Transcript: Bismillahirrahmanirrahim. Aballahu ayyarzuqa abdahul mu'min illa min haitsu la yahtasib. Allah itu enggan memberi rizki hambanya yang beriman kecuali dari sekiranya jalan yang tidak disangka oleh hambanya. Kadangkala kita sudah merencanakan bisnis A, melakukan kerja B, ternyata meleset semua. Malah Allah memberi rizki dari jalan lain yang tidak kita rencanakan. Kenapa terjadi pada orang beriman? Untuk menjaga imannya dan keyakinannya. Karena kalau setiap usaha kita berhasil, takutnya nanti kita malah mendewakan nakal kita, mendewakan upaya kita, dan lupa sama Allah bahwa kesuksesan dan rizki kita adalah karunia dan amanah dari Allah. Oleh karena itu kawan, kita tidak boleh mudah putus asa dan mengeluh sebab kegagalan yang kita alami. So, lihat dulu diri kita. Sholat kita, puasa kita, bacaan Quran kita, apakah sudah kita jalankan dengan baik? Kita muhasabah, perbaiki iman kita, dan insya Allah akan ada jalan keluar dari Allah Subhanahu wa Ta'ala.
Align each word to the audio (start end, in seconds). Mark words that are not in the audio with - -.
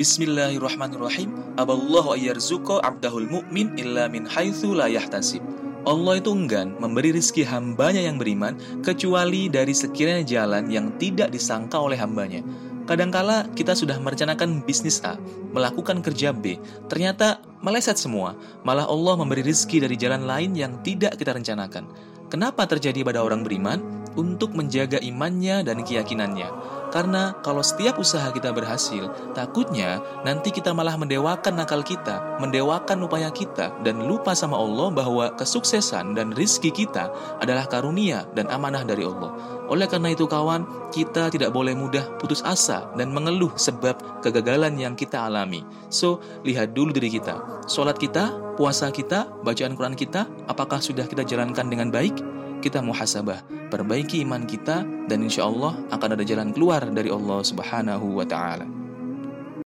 Bismillahirrahmanirrahim. 0.00 1.60
Aballahu 1.60 2.16
ayyarzuqa 2.16 2.80
abdahul 2.80 3.28
mu'min 3.28 3.76
illa 3.76 4.08
min 4.08 4.24
haitsu 4.24 4.72
la 4.72 4.88
yahtasib. 4.88 5.44
Allah 5.84 6.16
itu 6.16 6.32
enggan 6.32 6.72
memberi 6.80 7.12
rizki 7.12 7.44
hambanya 7.44 8.00
yang 8.00 8.16
beriman 8.16 8.56
kecuali 8.80 9.52
dari 9.52 9.76
sekiranya 9.76 10.24
jalan 10.24 10.72
yang 10.72 10.96
tidak 10.96 11.28
disangka 11.28 11.76
oleh 11.76 12.00
hambanya. 12.00 12.40
Kadangkala 12.88 13.52
kita 13.52 13.76
sudah 13.76 14.00
merencanakan 14.00 14.64
bisnis 14.64 15.04
A, 15.04 15.20
melakukan 15.52 16.00
kerja 16.00 16.32
B, 16.32 16.56
ternyata 16.88 17.44
meleset 17.60 18.00
semua. 18.00 18.32
Malah 18.64 18.88
Allah 18.88 19.20
memberi 19.20 19.44
rizki 19.44 19.84
dari 19.84 20.00
jalan 20.00 20.24
lain 20.24 20.56
yang 20.56 20.80
tidak 20.80 21.20
kita 21.20 21.36
rencanakan. 21.36 21.92
Kenapa 22.32 22.64
terjadi 22.64 23.04
pada 23.04 23.20
orang 23.20 23.44
beriman? 23.44 23.84
Untuk 24.16 24.56
menjaga 24.56 24.96
imannya 24.96 25.60
dan 25.60 25.84
keyakinannya. 25.84 26.79
Karena 26.90 27.38
kalau 27.46 27.62
setiap 27.62 28.02
usaha 28.02 28.26
kita 28.34 28.50
berhasil, 28.50 29.08
takutnya 29.32 30.02
nanti 30.26 30.50
kita 30.50 30.74
malah 30.74 30.98
mendewakan 30.98 31.62
nakal 31.62 31.86
kita, 31.86 32.38
mendewakan 32.42 33.06
upaya 33.06 33.30
kita, 33.30 33.70
dan 33.86 34.02
lupa 34.02 34.34
sama 34.34 34.58
Allah 34.58 34.90
bahwa 34.90 35.30
kesuksesan 35.38 36.18
dan 36.18 36.34
rizki 36.34 36.74
kita 36.74 37.10
adalah 37.38 37.70
karunia 37.70 38.26
dan 38.34 38.50
amanah 38.50 38.82
dari 38.82 39.06
Allah. 39.06 39.30
Oleh 39.70 39.86
karena 39.86 40.10
itu 40.10 40.26
kawan, 40.26 40.90
kita 40.90 41.30
tidak 41.30 41.54
boleh 41.54 41.78
mudah 41.78 42.18
putus 42.18 42.42
asa 42.42 42.90
dan 42.98 43.14
mengeluh 43.14 43.54
sebab 43.54 44.18
kegagalan 44.18 44.74
yang 44.74 44.98
kita 44.98 45.30
alami. 45.30 45.62
So, 45.94 46.18
lihat 46.42 46.74
dulu 46.74 46.90
diri 46.90 47.06
kita. 47.06 47.62
Sholat 47.70 47.94
kita, 47.94 48.34
puasa 48.58 48.90
kita, 48.90 49.30
bacaan 49.46 49.78
Quran 49.78 49.94
kita, 49.94 50.26
apakah 50.50 50.82
sudah 50.82 51.06
kita 51.06 51.22
jalankan 51.22 51.70
dengan 51.70 51.94
baik? 51.94 52.18
Kita 52.60 52.84
muhasabah, 52.84 53.40
perbaiki 53.72 54.20
iman 54.20 54.44
kita, 54.44 54.84
dan 55.08 55.24
insya 55.24 55.48
Allah 55.48 55.80
akan 55.88 56.12
ada 56.12 56.24
jalan 56.28 56.52
keluar 56.52 56.84
dari 56.92 57.08
Allah 57.08 57.40
Subhanahu 57.40 58.20
wa 58.20 58.26
Ta'ala. 58.28 58.79